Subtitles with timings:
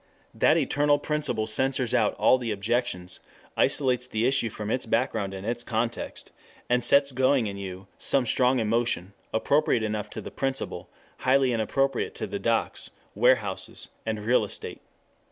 [0.33, 3.19] That eternal principle censors out all the objections,
[3.55, 6.31] isolates the issue from its background and its context,
[6.67, 12.15] and sets going in you some strong emotion, appropriate enough to the principle, highly inappropriate
[12.15, 14.81] to the docks, warehouses, and real estate.